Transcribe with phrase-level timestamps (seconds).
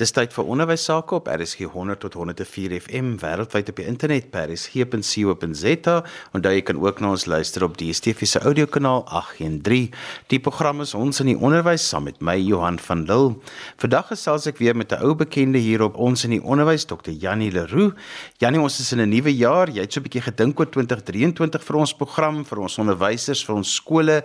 [0.00, 4.30] Dis tyd vir onderwys sake op RSG 100 tot 104 FM wêreldwyd op die internet
[4.32, 5.96] by rsg.co.za
[6.32, 9.90] en daar jy kan ook na ons luister op DSTV se audiokanaal 813.
[10.32, 13.34] Die program is ons in die onderwys saam met my Johan van Lille.
[13.82, 17.12] Vandag gesels ek weer met 'n ou bekende hier op ons in die onderwys Dr.
[17.12, 17.92] Janie Leroux.
[18.38, 19.68] Janie, ons is in 'n nuwe jaar.
[19.68, 23.54] Jy het so 'n bietjie gedink oor 2023 vir ons program, vir ons onderwysers, vir
[23.54, 24.24] ons skole.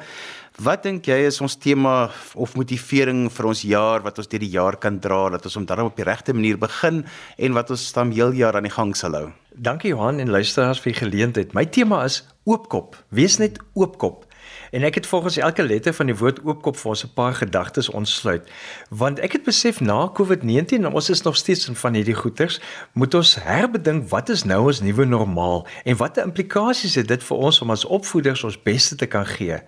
[0.63, 2.05] Wat dink jy is ons tema
[2.39, 5.65] of motivering vir ons jaar wat ons deur die jaar kan dra dat ons om
[5.67, 7.01] dan op die regte manier begin
[7.35, 9.25] en wat ons dan heel jaar aan die gang sal hou?
[9.51, 11.51] Dankie Johan en luisteraars vir die geleentheid.
[11.51, 12.95] My tema is oopkop.
[13.11, 14.23] Wees net oopkop.
[14.71, 17.89] En ek het volgens elke letter van die woord oopkop vir ons 'n paar gedagtes
[17.89, 18.47] ontsluit.
[18.89, 22.61] Want ek het besef na COVID-19 en ons is nog steeds in van hierdie goeters,
[22.93, 27.37] moet ons herbedink wat is nou ons nuwe normaal en watter implikasies het dit vir
[27.37, 29.59] ons om as opvoeders ons beste te kan gee.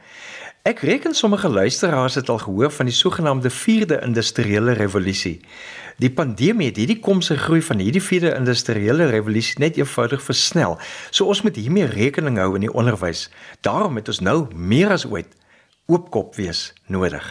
[0.67, 5.39] Ek reken sommige luisteraars het al gehoor van die sogenaamde 4de industriële revolusie.
[5.95, 10.75] Die pandemie het hierdie komse groei van hierdie 4de industriële revolusie net eenvoudig versnel.
[11.09, 13.29] So ons moet hiermee rekening hou in die onderwys.
[13.63, 15.31] Daarom het ons nou meer as ooit
[15.87, 17.23] oopkop wees nodig.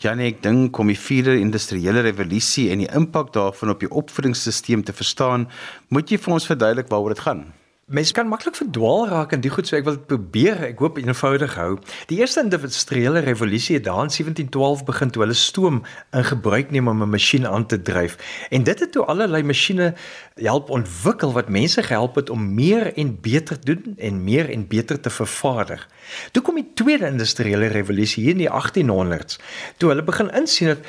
[0.00, 3.92] Ja nee, ek dink om die 4de industriële revolusie en die impak daarvan op die
[3.92, 5.50] opvoedingsstelsel te verstaan,
[5.92, 7.50] moet jy vir ons verduidelik waaroor dit gaan.
[7.88, 10.58] Mense kan maklik verdwaal raak in die goed so ek wil probeer.
[10.66, 11.78] Ek hoop eenvoudig hou.
[12.10, 15.78] Die eerste industriële revolusie het daar in 1712 begin toe hulle stoom
[16.12, 18.18] in gebruik neem om 'n masjien aan te dryf.
[18.50, 19.94] En dit het toe allerlei masjiene
[20.36, 25.00] help ontwikkel wat mense gehelp het om meer en beter doen en meer en beter
[25.00, 25.88] te vervaardig.
[26.32, 29.40] Toe kom die tweede industriële revolusie hier in die 1800s.
[29.76, 30.84] Toe hulle begin insien dat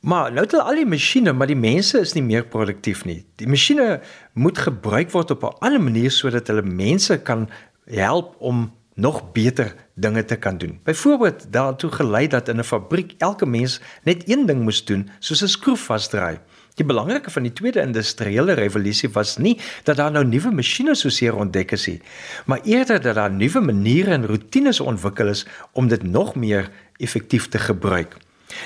[0.00, 3.20] Maar nou het hulle al die masjiene, maar die mense is nie meer produktief nie.
[3.36, 4.00] Die masjiene
[4.32, 7.48] moet gebruik word op 'n ander manier sodat hulle mense kan
[7.84, 10.80] help om nog beter dinge te kan doen.
[10.84, 15.42] Byvoorbeeld daartoe gelei dat in 'n fabriek elke mens net een ding moes doen, soos
[15.42, 16.38] 'n skroef vasdraai.
[16.74, 21.36] Die belangrike van die tweede industriële revolusie was nie dat daar nou nuwe masjiene soseer
[21.36, 22.00] ontdek is nie,
[22.46, 27.48] maar eerder dat daar nuwe maniere en rotines ontwikkel is om dit nog meer effektief
[27.48, 28.16] te gebruik.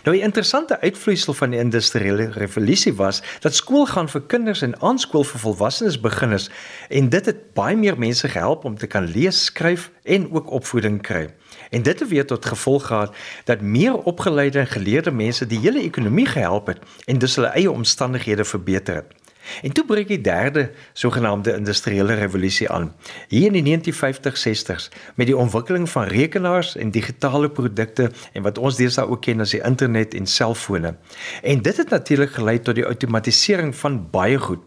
[0.05, 5.25] Nou 'n interessante uitvloeisel van die industriële revolusie was dat skoolgaan vir kinders en aanskool
[5.25, 6.51] vir volwassenes begin is
[6.89, 11.03] en dit het baie meer mense gehelp om te kan lees, skryf en ook opvoeding
[11.03, 11.35] kry.
[11.71, 13.15] En dit het weer tot gevolg gehad
[13.45, 17.71] dat meer opgeleide en geleerde mense die hele ekonomie gehelp het en dus hulle eie
[17.71, 19.24] omstandighede verbeter het.
[19.63, 22.95] En toe breek die derde sogenaamde industriële revolusie aan.
[23.29, 28.77] Hier in die 1950s-60s met die ontwikkeling van rekenaars en digitale produkte en wat ons
[28.77, 30.97] deesdae ook ken as die internet en selfone.
[31.43, 34.63] En dit het natuurlik gelei tot die outomatisering van baie goed.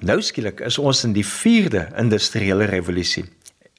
[0.00, 3.24] Nou skielik is ons in die 4de industriële revolusie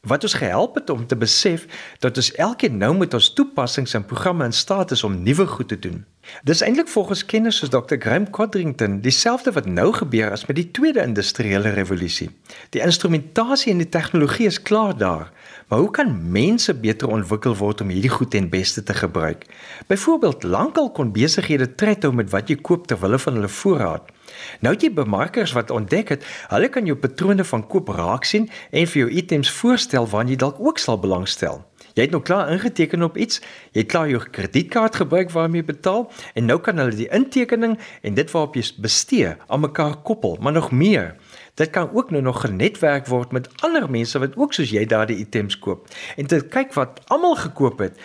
[0.06, 1.66] wat ons gehelp het om te besef
[2.00, 5.68] dat ons elkeen nou met ons toepassings en programme in staat is om nuwe goed
[5.68, 6.06] te doen.
[6.44, 7.98] Dis eintlik volgens kenners soos Dr.
[8.00, 12.30] Graham Codrington dieselfde wat nou gebeur as met die tweede industriële revolusie.
[12.74, 15.32] Die instrumentasie en die tegnologie is klaar daar,
[15.68, 19.46] maar hoe kan mense beter ontwikkel word om hierdie goed ten beste te gebruik?
[19.88, 24.15] Byvoorbeeld, lankal kon besighede tred hou met wat jy koop ter wille van hulle voorraad.
[24.60, 28.50] Nou het jy bemarkers wat ontdek het, hulle kan jou patrone van koop raak sien
[28.72, 31.64] en vir jou items voorstel waarna jy dalk ook sal belangstel.
[31.96, 33.40] Jy het nou klaar ingeteken op iets,
[33.72, 37.78] jy het klaar jou kredietkaart gebruik waarmee jy betaal en nou kan hulle die intekening
[38.04, 41.16] en dit waarop jy bestee aan mekaar koppel, maar nog meer.
[41.56, 45.22] Dit kan ook nou nog genetwerk word met ander mense wat ook soos jy daardie
[45.24, 45.88] items koop
[46.20, 48.00] en te kyk wat almal gekoop het.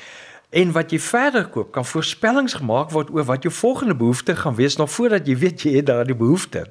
[0.50, 4.56] En wat jy verder koop, kan voorspellings gemaak word oor wat jou volgende behoefte gaan
[4.58, 6.64] wees nog voordat jy weet jy het daardie behoefte.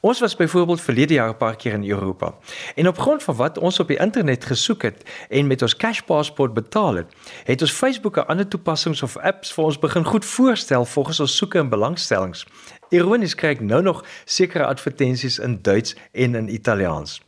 [0.00, 2.34] Ons was byvoorbeeld verlede jaar 'n paar keer in Europa.
[2.74, 6.00] En op grond van wat ons op die internet gesoek het en met ons cash
[6.00, 7.12] paspoort betaal het,
[7.44, 11.36] het ons Facebook en ander toepassings of apps vir ons begin goed voorstel volgens ons
[11.36, 12.46] soeke en belangstellings.
[12.88, 17.20] Ironies kry ek nou nog sekere advertensies in Duits en in Italiaans.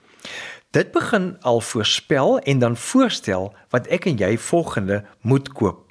[0.73, 5.83] Dit begin al voorspel en dan voorstel wat ek en jy volgende moet koop.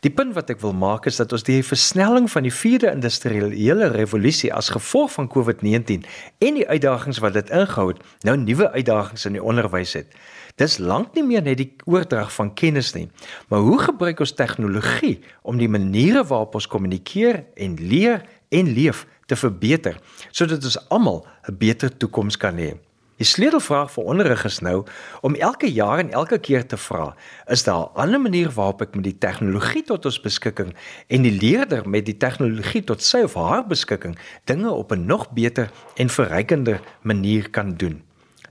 [0.00, 3.90] Die punt wat ek wil maak is dat ons die versnelling van die 4de industriële
[3.92, 6.06] revolusie as gevolg van COVID-19
[6.48, 10.14] en die uitdagings wat dit ingehou het, nou nuwe uitdagings in die onderwys het.
[10.56, 13.10] Dis lank nie meer net die oordrag van kennis nie,
[13.52, 19.04] maar hoe gebruik ons tegnologie om die maniere waarop ons kommunikeer en leer en leef
[19.28, 22.72] te verbeter sodat ons almal 'n beter toekoms kan hê.
[23.20, 24.84] Die sleutelvraag vir onderrig is nou
[25.20, 27.14] om elke jaar en elke keer te vra:
[27.46, 30.74] Is daar 'n ander manier waarop ek met die tegnologie tot ons beskikking
[31.08, 35.30] en die leerder met die tegnologie tot sy of haar beskikking dinge op 'n nog
[35.30, 38.02] beter en verrykender manier kan doen?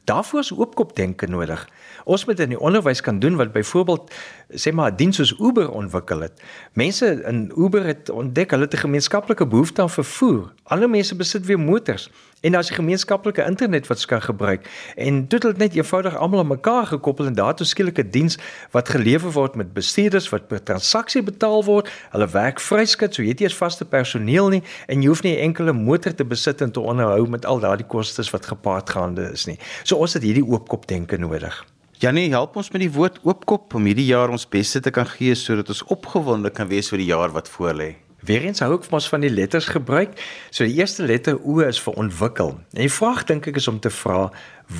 [0.03, 1.69] Daarvoor is oopkop denke nodig.
[2.03, 4.13] Ons moet in die onderwys kan doen wat byvoorbeeld
[4.53, 6.41] sê maar 'n diens soos Uber ontwikkel het.
[6.73, 10.53] Mense in Uber het ontdek hulle het 'n gemeenskaplike behoefte aan vervoer.
[10.63, 12.09] Ander mense besit weer motors
[12.41, 16.47] en daar's 'n gemeenskaplike internet wat skyn gebruik en dit het net eenvoudig almal aan
[16.47, 18.37] mekaar gekoppel en daartoe skielik 'n diens
[18.71, 21.91] wat gelewer word met bestuurders wat per transaksie betaal word.
[22.09, 25.35] Hulle werk vryskut, so jy het nie eens vaste personeel nie en jy hoef nie
[25.35, 29.31] 'n enkele motor te besit en te onderhou met al daardie kostes wat gepaard gaande
[29.31, 29.59] is nie.
[29.83, 31.65] So ons het hierdie oopkop denke nodig.
[32.01, 35.35] Janie, help ons met die woord oopkop om hierdie jaar ons beste te kan gee
[35.37, 37.91] sodat ons opgewonde kan wees vir die jaar wat voorlê.
[38.25, 40.15] Weerens hou ek ons van die letters gebruik.
[40.49, 42.55] So die eerste letter O is vir ontwikkel.
[42.73, 44.31] En die vraag dink ek is om te vra,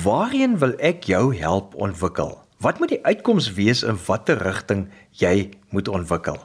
[0.02, 2.34] waarheen wil ek jou help ontwikkel?
[2.58, 4.88] Wat moet die uitkoms wees in watter rigting
[5.22, 6.42] jy moet ontwikkel?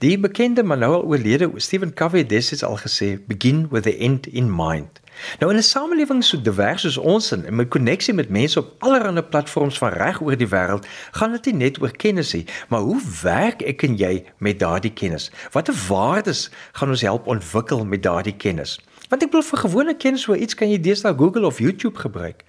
[0.00, 4.24] Die bekende maar nou al oorlede Stephen Covey destyds al gesê, begin with the end
[4.32, 5.02] in mind.
[5.38, 9.22] Nou in 'n samelewing so divers soos ons en met koneksie met mense op allerlei
[9.22, 13.00] platforms van reg oor die wêreld, gaan dit nie net oor kennis nie, maar hoe
[13.22, 15.30] werk ek en jy met daardie kennis?
[15.52, 18.80] Watter waardes gaan ons help ontwikkel met daardie kennis?
[19.08, 22.44] Want ek bedoel vir gewone kennis so iets kan jy deesdae Google of YouTube gebruik.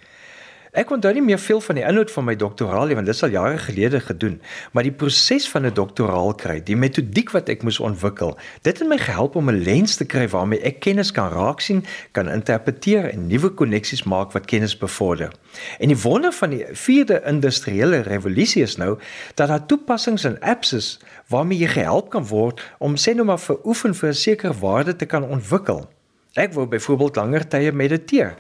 [0.70, 3.24] Ek onthou nie meer veel van die inhoud van my doktoraal nie want dit is
[3.26, 4.36] al jare gelede gedoen,
[4.72, 8.88] maar die proses van 'n doktoraal kry, die metodiek wat ek moes ontwikkel, dit het
[8.88, 13.28] my gehelp om 'n lens te kry waarmee ek kennis kan raaksien, kan interpreteer en
[13.28, 15.34] nuwe koneksies maak wat kennis bevorder.
[15.80, 19.00] En die wonder van die 4de industriële revolusie is nou
[19.36, 23.40] dat daar toepassings en apps is waarmee jy gehelp kan word om sê nou maar
[23.40, 25.90] vir oefen vir 'n sekere waarde te kan ontwikkel.
[26.34, 28.36] Ek wou byvoorbeeld langer tye mediteer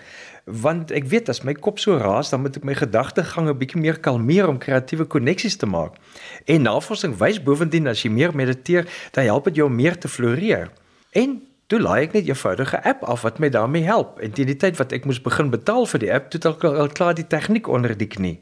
[0.49, 3.99] want ek weet as my kop so raas dan moet ek my gedagtegange bietjie meer
[3.99, 5.97] kalmeer om kreatiewe koneksies te maak.
[6.45, 10.71] En navorsing wys bovendien as jy meer mediteer, dan help dit jou meer te floreer.
[11.13, 14.19] En toe laai ek net 'n eenvoudige app af wat my daarmee help.
[14.19, 16.89] En teen die tyd wat ek moes begin betaal vir die app, het ek al
[16.89, 18.39] klaar die tegniek onder die knie.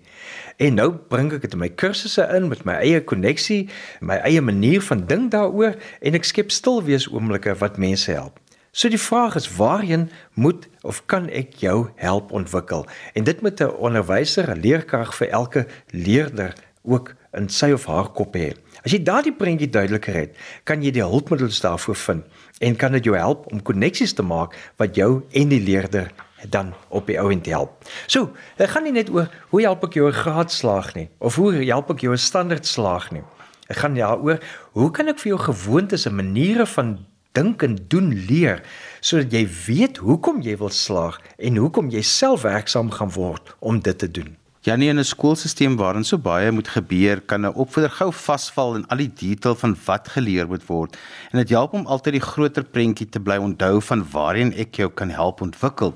[0.58, 3.70] En nou bring ek dit in my kursusse in met my eie koneksie,
[4.00, 8.40] my eie manier van dink daaroor en ek skep stil wees oomblikke wat mense help.
[8.78, 10.04] So die vraag is waarheen
[10.34, 12.84] moet of kan ek jou help ontwikkel?
[13.18, 16.54] En dit moet 'n onderwyser, 'n leerkrag vir elke leerder
[16.84, 18.54] ook in sy of haar kop hê.
[18.86, 22.24] As jy daardie prentjie duideliker het, kan jy die hulpmiddels daarvoor vind
[22.60, 26.12] en kan dit jou help om koneksies te maak wat jou en die leerder
[26.50, 27.84] dan op die ou end help.
[28.06, 31.36] So, dit gaan nie net oor hoe help ek jou 'n graad slaag nie of
[31.36, 33.24] hoe help ek jou 'n standaard slaag nie.
[33.68, 34.40] Dit gaan ja oor
[34.72, 37.06] hoe kan ek vir jou gewoontes en maniere van
[37.38, 38.64] dink en doen leer
[39.02, 43.80] sodat jy weet hoekom jy wil slaag en hoekom jy self werksaam gaan word om
[43.80, 44.36] dit te doen.
[44.68, 48.76] Ja nie in 'n skoolstelsel waarin so baie moet gebeur kan 'n opvoeder gou vasval
[48.76, 50.98] in al die detail van wat geleer moet word
[51.32, 54.90] en dit help om altyd die groter prentjie te bly onthou van waarheen ek jou
[54.90, 55.94] kan help ontwikkel.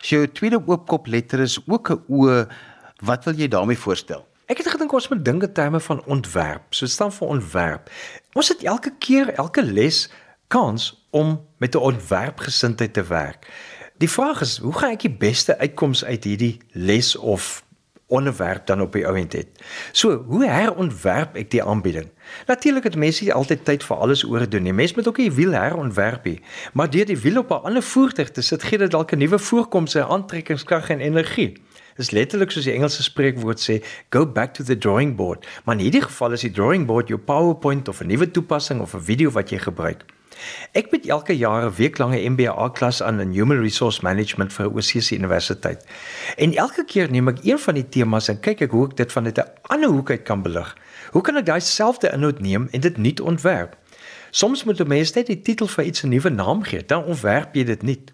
[0.00, 2.46] As jou tweede oopkop letter is ook 'n o,
[3.02, 4.24] wat wil jy daarmee voorstel?
[4.46, 6.62] Ek het gedink ons moet dinge terme van ontwerp.
[6.70, 7.90] So staan vir ontwerp.
[8.34, 10.08] Ons het elke keer, elke les
[10.52, 13.46] kans om met 'n ontwerpgesindheid te werk.
[13.96, 17.64] Die vraag is, hoe gaan ek die beste uitkoms uit hierdie les of
[18.06, 19.42] onderwerp dan op die end hê?
[19.92, 22.08] So, hoe herontwerp ek die aanbieding?
[22.46, 24.72] Natuurlik het mense nie altyd tyd vir alles oor doen nie.
[24.72, 26.26] Mense moet ook die wiel herontwerp.
[26.72, 29.38] Maar deur die wiel op 'n ander voertuig te sit, gee dit dalk 'n nuwe
[29.38, 31.52] voorkomse, aantrekkingskrag en energie.
[31.96, 35.46] Dit is letterlik soos die Engelse spreekwoord sê, go back to the drawing board.
[35.64, 38.94] Maar in hierdie geval is die drawing board jou PowerPoint of 'n nuwe toepassing of
[38.94, 40.04] 'n video wat jy gebruik.
[40.72, 45.10] Ek bied elke jaar 'n weeklange MBA klas aan in Human Resource Management vir OCC
[45.10, 45.86] Universiteit.
[46.36, 49.12] En elke keer neem ek een van die temas en kyk ek hoe ek dit
[49.12, 50.76] van 'n ander hoek uit kan belig.
[51.10, 53.76] Hoe kan ek daai selfde inhoud neem en dit nuut ontwerp?
[54.30, 57.54] Soms moet 'n mens net die titel vir iets 'n nuwe naam gee, dan ontwerp
[57.54, 58.12] jy dit nuut.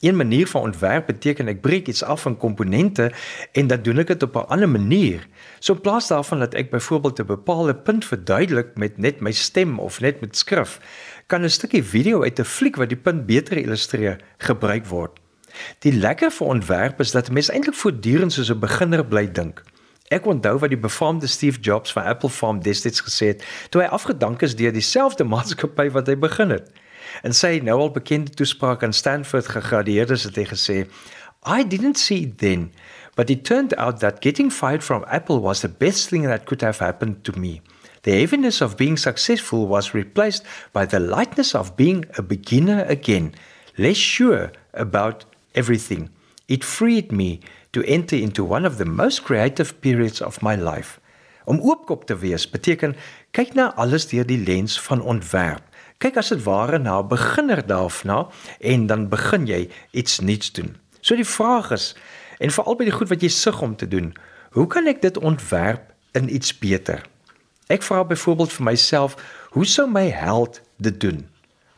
[0.00, 3.12] Een manier van ontwerp beteken ek breek iets af in komponente
[3.52, 5.26] en dan doen ek dit op 'n ander manier.
[5.58, 9.78] So in plaas daarvan dat ek byvoorbeeld 'n bepaalde punt verduidelik met net my stem
[9.78, 10.80] of net met skrif,
[11.28, 15.20] kan 'n stukkie video uit 'n fliek wat die punt beter illustreer gebruik word.
[15.78, 19.62] Die lekker vir ontwerp is dat mense eintlik voortdurend soos 'n beginner bly dink.
[20.08, 23.88] Ek onthou wat die befaamde Steve Jobs van Apple Farm destyds gesê het toe hy
[23.88, 26.72] afgedank is deur dieselfde maatskappy wat hy begin het.
[27.22, 30.86] En sy nou al bekende toespraak aan Stanford gegradueerdes het hy gesê,
[31.44, 32.72] "I didn't see it then,
[33.14, 36.60] but it turned out that getting fired from Apple was the best thing that could
[36.62, 37.60] have happened to me."
[38.02, 43.34] The heaviness of being successful was replaced by the lightness of being a beginner again,
[43.76, 45.24] less sure about
[45.54, 46.10] everything.
[46.46, 47.40] It freed me
[47.72, 51.00] to enter into one of the most creative periods of my life.
[51.44, 52.96] Om oopkop te wees beteken
[53.32, 55.64] kyk na alles deur die lens van ontwerp.
[55.98, 58.28] Kyk as dit ware na 'n beginner daarna
[58.60, 60.76] en dan begin jy iets nuuts doen.
[61.00, 61.94] So die vraag is,
[62.38, 64.12] En veral by die goed wat jy sug om te doen.
[64.54, 67.02] Hoe kan ek dit ontwerp in iets beter?
[67.68, 69.16] Ek vra byvoorbeeld vir myself,
[69.52, 71.26] hoe sou my held dit doen?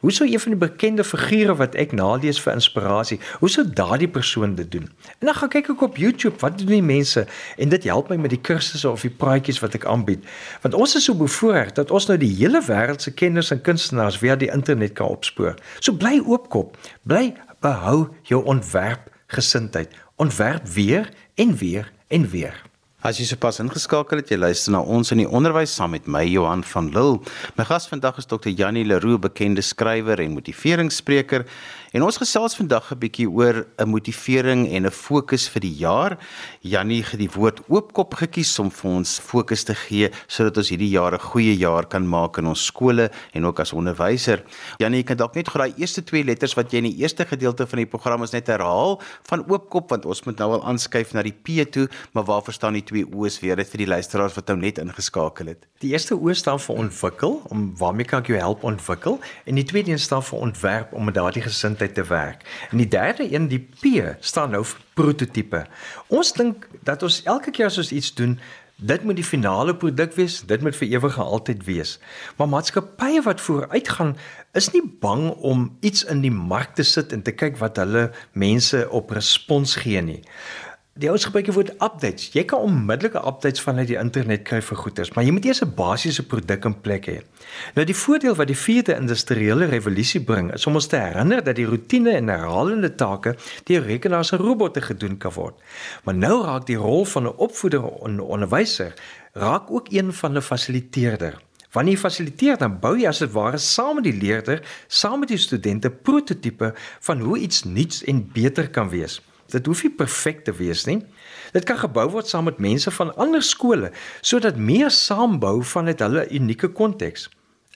[0.01, 4.09] Hoe sou een van die bekende figure wat ek nalees vir inspirasie, hoe sou daardie
[4.09, 4.87] persoon dit doen?
[5.19, 7.27] En dan gaan kyk ek op YouTube, wat doen die mense?
[7.61, 10.25] En dit help my met die kursusse of die praatjies wat ek aanbied.
[10.63, 14.23] Want ons is so bevoorreg dat ons nou die hele wêreld se kenners en kunstenaars
[14.23, 15.59] via die internet kan opspoor.
[15.83, 19.93] So bly oopkop, bly behou jou ontwerp gesindheid.
[20.17, 22.70] Ontwerp weer en weer en weer.
[23.01, 26.21] As jy sopas ingeskakel het, jy luister na ons in die onderwys saam met my
[26.29, 27.23] Johan van Lille.
[27.57, 28.51] My gas vandag is Dr.
[28.53, 31.47] Janie Leroux, bekende skrywer en motiveringsspreker.
[31.91, 36.19] En ons gesels vandag 'n bietjie oor 'n motivering en 'n fokus vir die jaar.
[36.61, 40.91] Janie het die woord oopkop gekies om vir ons fokus te gee sodat ons hierdie
[40.91, 44.45] jaar 'n goeie jaar kan maak in ons skole en ook as onderwyser.
[44.79, 47.67] Janie, kan dalk net gou daai eerste twee letters wat jy in die eerste gedeelte
[47.67, 51.23] van die program is net herhaal van oopkop want ons moet nou al aanskuif na
[51.23, 54.59] die P toe, maar waar verstaan die twee O's weer vir die luisteraars wat nou
[54.59, 55.67] net ingeskakel het?
[55.81, 59.19] Die eerste O staan vir ontwikkel, om waarmee kan ek jou help ontwikkel?
[59.45, 62.45] En die tweede een staan vir ontwerp om met daardie gesind gesondheid te werk.
[62.71, 65.67] En die derde een, die P, staan nou vir prototipe.
[66.09, 68.39] Ons dink dat ons elke keer as ons iets doen,
[68.81, 71.99] dit moet die finale produk wees, dit moet vir ewig en altyd wees.
[72.39, 74.17] Maar maatskappye wat vooruitgaan,
[74.57, 78.11] is nie bang om iets in die mark te sit en te kyk wat hulle
[78.33, 80.23] mense op respons gee nie.
[81.01, 82.27] Die ouens gebruik die woord updates.
[82.35, 85.73] Jy kan onmiddellike updates vanuit die internet kry vir goederes, maar jy moet eers 'n
[85.75, 87.23] basiese produk in plek hê.
[87.75, 91.57] Nou die voordeel wat die vierde industriële revolusie bring, is om ons te herinner dat
[91.57, 95.55] die rotine en herhalende take deur rekenaars en robotte gedoen kan word.
[96.05, 98.93] Maar nou raak die rol van 'n opvoeder en onderwyser
[99.33, 101.41] raak ook een van 'n fasiliteerder.
[101.73, 105.29] Wanneer jy fasiliteer, dan bou jy as dit ware saam met die leerder, saam met
[105.29, 109.21] die studente prototipe van hoe iets nuuts en beter kan wees.
[109.51, 111.01] Dit hoef nie perfek te wees nie.
[111.55, 116.27] Dit kan gebou word saam met mense van ander skole sodat meer saambou vanuit hulle
[116.31, 117.29] unieke konteks.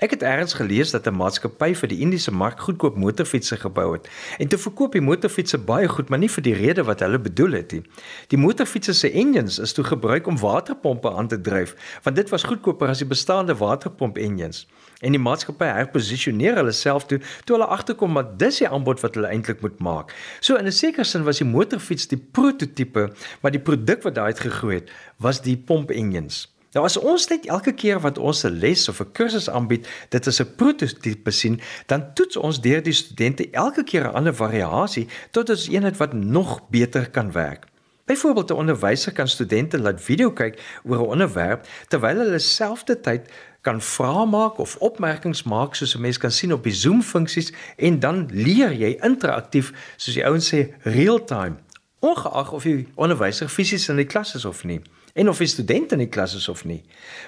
[0.02, 4.08] Ek het eers gelees dat 'n maatskappy vir die Indiese mark goedkoop motorfietsse gebou het.
[4.38, 7.52] En te verkoop die motorfietsse baie goed, maar nie vir die rede wat hulle bedoel
[7.52, 7.82] het nie.
[8.28, 12.42] Die motorfietsse se engines is toe gebruik om waterpompe aan te dryf, want dit was
[12.42, 14.66] goedkoper as die bestaande waterpomp engines.
[15.00, 19.14] En die maatskappy herposisioneer hulle self toe toe hulle agterkom maar dis die aanbod wat
[19.14, 20.14] hulle eintlik moet maak.
[20.40, 24.26] So in 'n sekere sin was die motorfiets die prototipe, maar die produk wat daai
[24.26, 26.53] uitgegroei het, was die pomp engines.
[26.74, 30.26] Nou as ons net elke keer wat ons 'n les of 'n kursus aanbied, dit
[30.26, 35.06] as 'n prototipe sien, dan toets ons deur die studente elke keer 'n ander variasie
[35.30, 37.66] tot ons een het wat nog beter kan werk.
[38.04, 43.80] Byvoorbeeld 'n onderwyser kan studente laat video kyk oor 'n onderwerp terwyl hulle selfdertyd kan
[43.80, 47.98] vra maak of opmerkings maak soos 'n mens kan sien op die Zoom funksies en
[47.98, 51.56] dan leer jy interaktief soos die ouens sê real time
[52.00, 54.80] ongeag of jy onderwyser fisies in die klas is of nie
[55.14, 56.82] en of die student in die klas is of nie.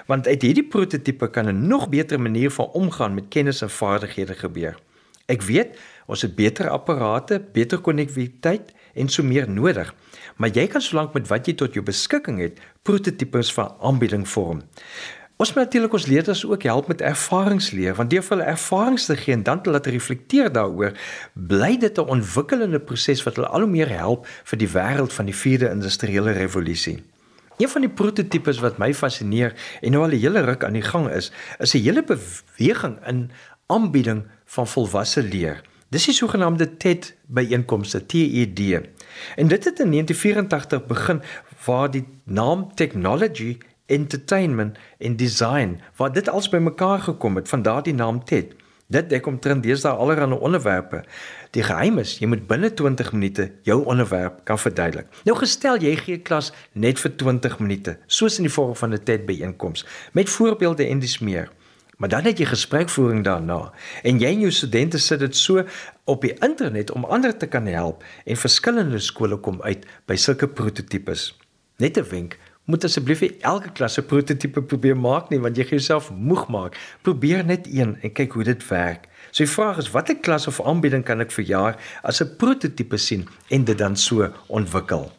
[0.07, 4.35] Want uit hierdie prototipe kan 'n nog beter manier van omgaan met kennis en vaardighede
[4.35, 4.75] gebeur.
[5.25, 9.93] Ek weet ons het beter apparate, beter konnektiwiteit en so meer nodig.
[10.35, 14.61] Maar jy kan solank met wat jy tot jou beskikking het, prototipes van aanbieding vorm.
[15.37, 19.35] Ons moet natuurlik ons leerders ook help met ervaringsleer, want deur hulle ervarings te gee
[19.35, 20.97] en dan te laat reflekteer daaroor,
[21.33, 25.25] bly dit 'n ontwikkelende proses wat hulle al hoe meer help vir die wêreld van
[25.25, 27.03] die 4de industriële revolusie.
[27.57, 30.85] Een van die prototipes wat my fascineer en nou al 'n hele ruk aan die
[30.85, 33.31] gang is, is 'n hele beweging in
[33.65, 35.61] aanbieding van volwasse leer.
[35.89, 38.59] Dis die sogenaamde TED byeenkomste, TED.
[39.35, 41.21] En dit het in 1984 begin
[41.65, 47.93] waar die naam Technology, Entertainment en Design, waar dit als bymekaar gekom het van daardie
[47.93, 48.55] naam TED.
[48.87, 51.01] Dit dek omtrent deesdae allerlei onderwerpe.
[51.51, 55.09] Die geheim is jy moet binne 20 minute jou onderwerp kan verduidelik.
[55.27, 59.03] Nou gestel jy gee klas net vir 20 minute, soos in die vorm van 'n
[59.03, 61.51] TED byeenkoms met voorbeelde en dis meer.
[61.97, 65.65] Maar dan het jy gesprekvoering daarna en jy en jou studente sit dit so
[66.05, 70.47] op die internet om ander te kan help en verskillende skole kom uit by sulke
[70.47, 71.37] prototipes.
[71.77, 75.63] Net 'n wenk, moet asseblief nie elke klas 'n prototipe probeer maak nie want jy
[75.63, 76.75] gaan jouself moeg maak.
[77.01, 79.07] Probeer net een en kyk hoe dit werk.
[79.31, 82.97] So die vraag is watter klas of aanbieding kan ek vir jaar as 'n prototipe
[82.97, 85.11] sien en dit dan so ontwikkel?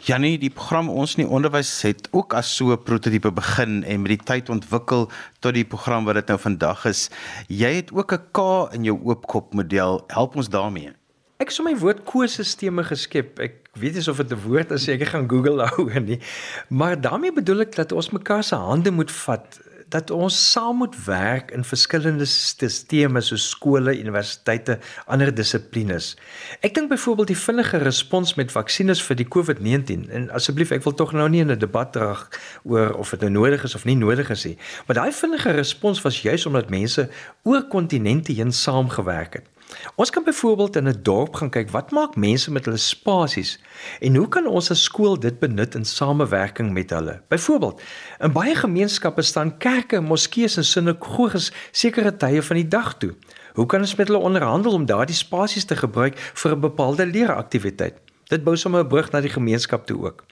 [0.00, 4.02] Janie, die program ons in die onderwys het ook as so 'n prototipe begin en
[4.02, 7.10] met die tyd ontwikkel tot die program wat dit nou vandag is.
[7.48, 8.38] Jy het ook 'n K
[8.74, 10.04] in jou oopkop model.
[10.08, 10.99] Help ons daarmee.
[11.40, 13.38] Ek het so my woord koosstemme geskep.
[13.40, 16.20] Ek weet nie of dit 'n woord is, ek gaan Google daaroor nie.
[16.68, 20.94] Maar daarmee bedoel ek dat ons mekaar se hande moet vat dat ons saam moet
[21.04, 26.12] werk in verskillende stelsels soos skole, universiteite, ander dissiplines.
[26.60, 30.94] Ek dink byvoorbeeld die vinnige respons met vaksines vir die COVID-19 en asseblief ek wil
[30.94, 32.28] tog nou nie in 'n debat draag
[32.62, 36.02] oor of dit nou nodig is of nie nodig is nie, maar daai vinnige respons
[36.02, 37.08] was juis omdat mense
[37.42, 39.48] oor kontinente heen saamgewerk het.
[39.94, 43.58] Ons kan byvoorbeeld in 'n dorp gaan kyk wat maak mense met hulle spasies
[44.00, 47.22] en hoe kan ons as skool dit benut in samewerking met hulle.
[47.28, 47.82] Byvoorbeeld,
[48.18, 53.14] in baie gemeenskappe staan kerke, moskeeë en sinagoges sekere tye van die dag toe.
[53.54, 57.94] Hoe kan ons met hulle onderhandel om daardie spasies te gebruik vir 'n bepaalde leeraktiwiteit?
[58.28, 60.29] Dit bou sommer 'n brug na die gemeenskap toe ook.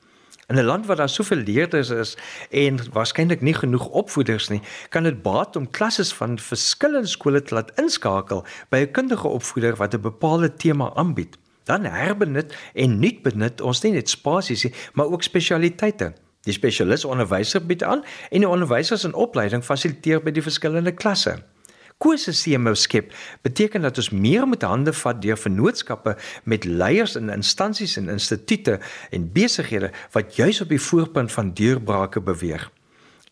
[0.48, 2.16] In 'n land waar daar soveel leerders is
[2.50, 7.54] en waarskynlik nie genoeg opvoeders nie, kan dit baat om klasse van verskillende skole te
[7.54, 11.36] laat inskakel by 'n kundige opvoeder wat 'n bepaalde tema aanbied.
[11.64, 16.12] Dan herbenut en nuut benut ons nie net spasies nie, maar ook spesialiteite.
[16.40, 21.44] Die spesialis onderwyser bied aan en die onderwysers in opleiding fasiliteer by die verskillende klasse
[21.98, 23.10] ekosisteme skep
[23.42, 26.14] beteken dat ons meer met hande vat deur vennootskappe
[26.44, 28.78] met leiers in instansies en instituie
[29.10, 32.70] en besighede wat juis op die voorpunt van deurbrake beweeg.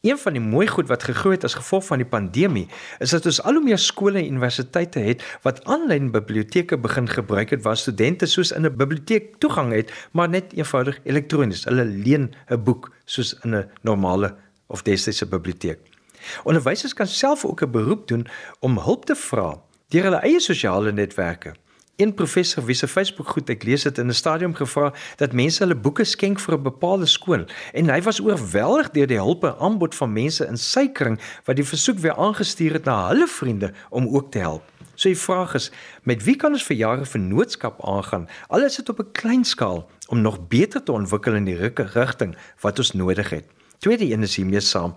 [0.02, 2.66] Een van die mooi goed wat gegroei het as gevolg van die pandemie,
[2.98, 7.54] is dat ons al hoe meer skole en universiteite het wat aanlyn biblioteke begin gebruik
[7.54, 11.64] het waar studente soos in 'n biblioteek toegang het, maar net eenvoudig elektronies.
[11.64, 14.34] Hulle leen 'n boek soos in 'n normale
[14.66, 15.95] of destydse biblioteek.
[16.44, 18.26] Onderwysers kan self ook 'n beroep doen
[18.60, 21.54] om hulp te vra deur hulle eie sosiale netwerke.
[21.96, 25.62] Een professor wie se Facebook goed ek lees het in 'n stadium gevra dat mense
[25.62, 29.58] hulle boeke skenk vir 'n bepaalde skool en hy was oorweldig deur die hulp en
[29.58, 33.72] aanbod van mense in sy kring wat die versoek weer aangestuur het na hulle vriende
[33.90, 34.62] om ook te help.
[34.94, 35.70] So die vraag is,
[36.02, 38.28] met wie kan ons vir jare vennootskap aangaan?
[38.48, 42.36] Al is dit op 'n klein skaal om nog beter te ontwikkel in die rigting
[42.60, 43.44] wat ons nodig het.
[43.78, 44.94] Tweede een is hiermee saam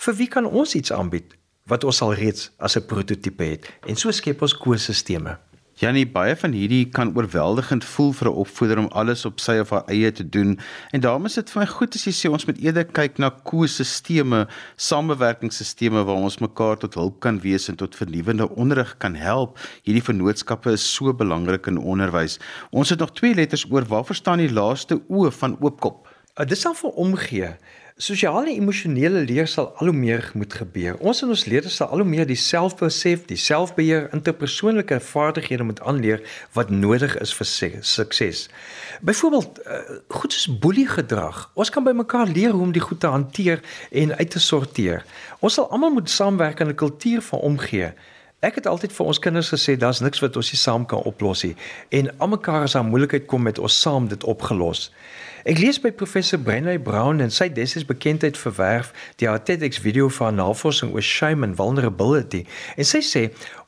[0.00, 1.36] vir wie kan ons iets aanbied
[1.68, 5.38] wat ons al reeds as 'n prototipe het en so skep ons ekosisteme.
[5.80, 9.70] Janie, baie van hierdie kan oorweldigend voel vir 'n opvoeder om alles op sy of
[9.70, 10.58] haar eie te doen.
[10.92, 13.30] En daarom is dit vir my goed as jy sê ons moet eerder kyk na
[13.30, 19.58] ekosisteme, samewerkingsstelsels waar ons mekaar tot hulp kan wees en tot vernuwende onderrig kan help.
[19.82, 22.38] Hierdie vennootskappe is so belangrik in onderwys.
[22.70, 23.84] Ons het nog twee letters oor.
[23.84, 26.08] Waar verstaan die laaste o van oopkop?
[26.34, 27.48] Uh, dit sal vir omgee.
[28.00, 30.94] Sosiale emosionele leer sal al hoe meer moet gebeur.
[31.04, 35.82] Ons en ons leerders sal al hoe meer die selfbesef, die selfbeheer, interpersoonlike vaardighede moet
[35.84, 36.22] aanleer
[36.56, 37.50] wat nodig is vir
[37.82, 38.46] sukses.
[39.04, 41.42] Byvoorbeeld, uh, goed soos boelie gedrag.
[41.54, 45.04] Ons kan by mekaar leer hoe om die goed te hanteer en uit te sorteer.
[45.40, 47.92] Ons sal almal moet saamwerk in 'n kultuur van omgee.
[48.40, 51.42] Ek het altyd vir ons kinders gesê daar's niks wat ons nie saam kan oplos
[51.44, 51.56] nie
[51.88, 54.90] en almekaar as 'n moeilikheid kom met ons saam dit opgelos.
[55.48, 58.90] Ek lees by professor Brenny Brown en sy destyds bekendheid verwerf
[59.22, 62.42] die TEDx video van navorsing oor shame and vulnerability
[62.76, 63.22] en sy sê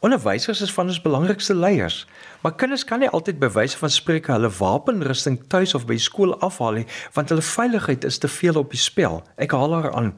[0.04, 2.02] onderwysers is van ons belangrikste leiers.
[2.44, 6.82] Maar kinders kan nie altyd bewyse van spreuke hulle wapenrusting tuis of by skool afhaal
[6.82, 9.22] nie want hulle veiligheid is te veel op die spel.
[9.40, 10.12] Ek haal haar aan.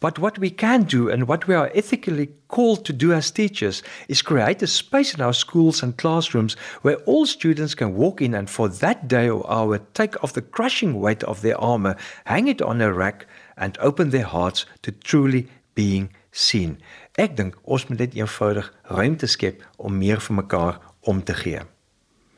[0.00, 3.82] But what we can do and what we are ethically called to do as teachers
[4.06, 8.32] is create a space in our schools and classrooms where all students can walk in
[8.34, 12.46] and for that day or hour take off the crushing weight of their armor, hang
[12.46, 16.78] it on a rack and open their hearts to truly being seen.
[17.18, 20.78] Ek dink ons moet net eenvoudig ruimte skep om meer vir mekaar
[21.10, 21.64] om te gee.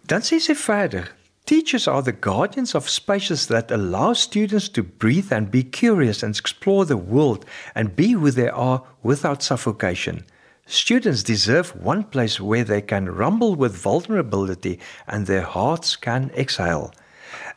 [0.08, 1.10] Dan sê sy verder
[1.46, 6.36] Teachers are the guardians of spaces that allow students to breathe and be curious and
[6.36, 10.24] explore the world and be who they are without suffocation.
[10.66, 16.92] Students deserve one place where they can rumble with vulnerability and their hearts can exhale.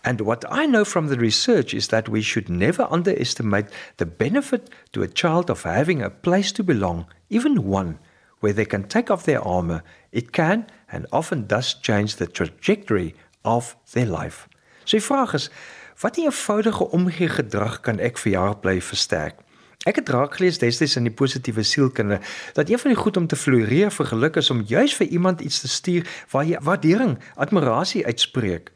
[0.04, 3.68] And what I know from the research is that we should never underestimate
[3.98, 8.00] the benefit to a child of having a place to belong, even one,
[8.40, 9.84] where they can take off their armor.
[10.12, 14.48] It can and often does change the trajectory of their life.
[14.84, 15.52] Die vraag is,
[16.00, 19.36] wat 'n eenvoudige omgee gedrag kan ek vir jaar bly versterk?
[19.84, 22.20] Ek het raak gelees destyds in die positiewe sielkunde
[22.56, 25.42] dat een van die goed om te floreer vir geluk is om juis vir iemand
[25.42, 28.72] iets te stuur waar jy waardering, admirasie uitspreek.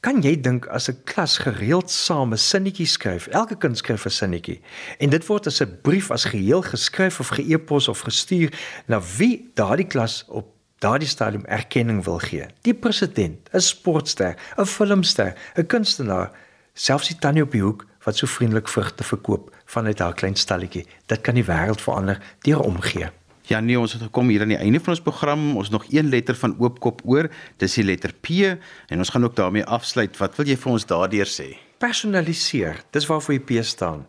[0.00, 3.26] Kan jy dink as 'n klas gereeld saam 'n sinnetjie skryf?
[3.26, 4.60] Elke kind skryf 'n sinnetjie
[4.98, 8.52] en dit word as 'n brief as geheel geskryf of geëpos of gestuur
[8.86, 12.46] na wie daardie klas op daardie stadium erkenning wil gee.
[12.62, 16.30] Die president, 'n sportster, 'n filmster, 'n kunstenaar,
[16.74, 20.86] selfs die tannie op die hoek wat so vriendelik vrugte verkoop vanuit haar klein stalletjie.
[21.06, 23.10] Dit kan die wêreld verander deur omgee.
[23.46, 25.56] Ja nee, ons het gekom hier aan die einde van ons program.
[25.56, 27.28] Ons nog een letter van oopkop oor.
[27.62, 28.28] Dis die letter P
[28.90, 30.16] en ons gaan ook daarmee afsluit.
[30.18, 31.52] Wat wil jy vir ons daardeur sê?
[31.78, 32.82] Personaliseer.
[32.90, 34.06] Dis waarvoor die P staan.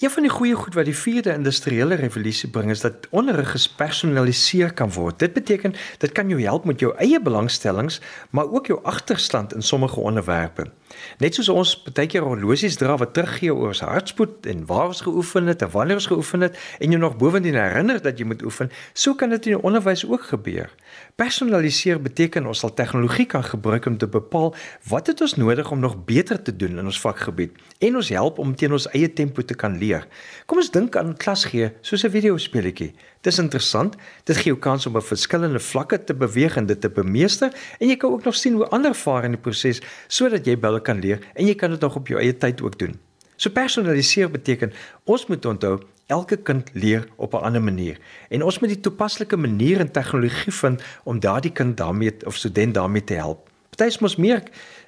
[0.00, 4.72] Een van die goeie goed wat die 4de industriële revolusie bring is dat onderrig gespersonaliseer
[4.72, 5.18] kan word.
[5.18, 9.62] Dit beteken dit kan jou help met jou eie belangstellings, maar ook jou agterstand in
[9.62, 10.70] sommige onderwerpe.
[11.20, 15.02] Net soos ons baie keer horlosies dra wat teruggee oor ons hartspoed en waar ons
[15.06, 18.42] geoefen het en wanneer ons geoefen het en jy nog bovendien herinner dat jy moet
[18.46, 20.72] oefen, so kan dit in die onderwys ook gebeur.
[21.20, 24.54] Personaliseer beteken ons sal tegnologie kan gebruik om te bepaal
[24.90, 28.38] wat het ons nodig om nog beter te doen in ons vakgebied en ons help
[28.38, 30.06] om teen ons eie tempo te kan leer.
[30.46, 32.94] Kom ons dink aan klas gee soos 'n videospeletjie.
[33.20, 33.96] Dis interessant.
[34.24, 37.90] Dit gee jou kans om op verskillende vlakke te beweeg en dit te bemeester en
[37.90, 41.02] jy kan ook nog sien hoe ander vaar in die proses sodat jy baie kan
[41.04, 42.96] leer en jy kan dit nog op jou eie tyd ook doen.
[43.36, 44.72] So personaliseer beteken
[45.04, 45.74] ons moet onthou
[46.08, 50.52] elke kind leer op 'n ander manier en ons moet die toepaslike manier en tegnologie
[50.52, 53.48] vind om daardie kind daarmee of student daarmee te help.
[53.70, 54.42] Party is mos meer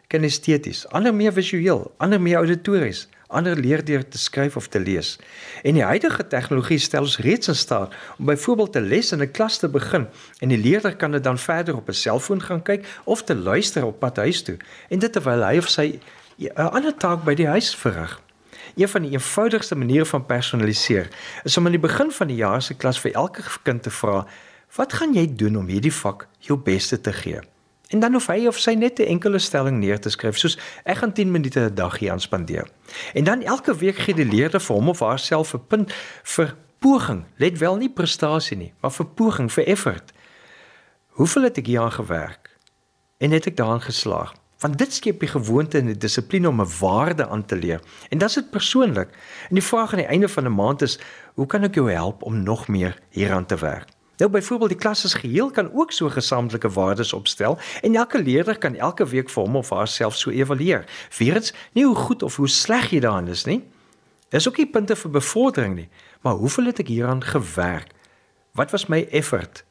[0.08, 5.16] kinesteties, ander meer visueel, ander meer auditories, ander leer deur te skryf of te lees.
[5.62, 9.30] En die huidige tegnologie stel ons reeds in staat om byvoorbeeld 'n les in 'n
[9.30, 12.86] klas te begin en die leerder kan dit dan verder op 'n selfoon gaan kyk
[13.04, 14.56] of te luister op pad huis toe
[14.88, 16.00] en dit terwyl hy of sy
[16.38, 18.20] 'n ander taak by die huis verrig.
[18.76, 21.08] Een van die eenvoudigste maniere van personaliseer
[21.44, 24.26] is om aan die begin van die jaar se klas vir elke kind te vra:
[24.76, 27.40] "Wat gaan jy doen om hierdie vak jou beste te gee?"
[27.92, 30.96] En dan hoef hy of sy net 'n enkele stelling neer te skryf, soos ek
[30.96, 32.68] gaan 10 minute 'n dag hier aan spandeer.
[33.14, 37.24] En dan elke week gee die leerder vir hom of haarself 'n punt vir poging.
[37.36, 40.12] Let wel nie prestasie nie, maar vir poging, vir effort.
[41.06, 42.58] Hoeveel het ek hier aan gewerk?
[43.18, 44.32] En het ek daarin geslaag?
[44.58, 47.80] Want dit skep die gewoonte en die dissipline om 'n waarde aan te leer.
[48.08, 49.08] En dit is persoonlik.
[49.48, 50.98] En die vraag aan die einde van 'n maand is,
[51.34, 53.88] hoe kan ek jou help om nog meer hieraan te werk?
[54.22, 58.58] Nou byvoorbeeld die klas as geheel kan ook so gesamentlike waardes opstel en elke leerder
[58.58, 60.84] kan elke week vir hom of haarself so evalueer.
[61.10, 63.64] Vierens, nie hoe goed of hoe sleg jy daarin is nie.
[64.30, 65.88] Dis ook nie punte vir bevordering nie,
[66.22, 67.90] maar hoeveel het ek hieraan gewerk?
[68.54, 69.64] Wat was my effort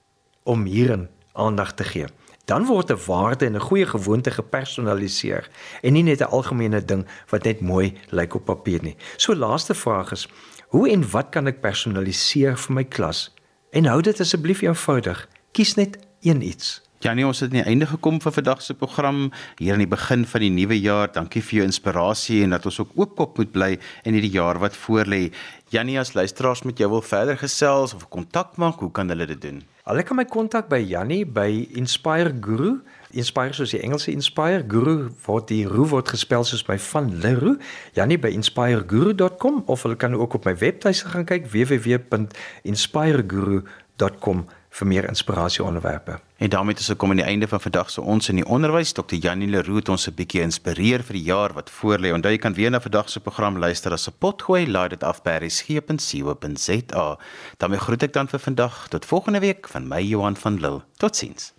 [0.43, 2.11] om hierin aandag te gee?
[2.45, 5.47] Dan word 'n waarde en 'n goeie gewoonte gepersonaliseer
[5.81, 8.97] en nie net 'n algemene ding wat net mooi lyk op papier nie.
[9.15, 10.27] So laaste vraag is:
[10.67, 13.31] Hoe en wat kan ek personaliseer vir my klas?
[13.71, 15.19] En hou dit asseblief eenvoudig.
[15.55, 15.93] Kies net
[16.27, 16.81] een iets.
[16.99, 19.29] Janie, ons het aan die einde gekom vir vandag se program
[19.61, 21.07] hier aan die begin van die nuwe jaar.
[21.15, 23.69] Dankie vir jou inspirasie en dat ons ook oopkop moet bly
[24.03, 25.29] in hierdie jaar wat voorlê.
[25.71, 29.39] Janie, as luisteraars met jou wil verder gesels of kontak maak, hoe kan hulle dit
[29.39, 29.63] doen?
[29.87, 32.81] Hulle kan my kontak by Janie by Inspire Guru.
[33.11, 37.57] Inspire soos die Engelse Inspire, Guru word die Ru word gespel soos by van Leroe.
[37.97, 45.07] Janie by inspireguru.com of hulle kan ook op my webtuiste gaan kyk www.inspireguru.com vir meer
[45.09, 46.19] inspirasie onderwerpe.
[46.37, 48.93] En daarmee is ek kom aan die einde van vandag se ons in die onderwys.
[48.95, 49.19] Dr.
[49.19, 52.13] Janie Leroux het ons 'n bietjie inspireer vir die jaar wat voorlê.
[52.13, 54.67] Onthou jy kan weer na vandag se program luister as 'n potgooi.
[54.67, 57.17] Laai dit af by resgep.co.za.
[57.57, 58.87] daarmee groet ek dan vir vandag.
[58.87, 60.81] Tot volgende week van my Johan van Lille.
[60.97, 61.53] Totsiens.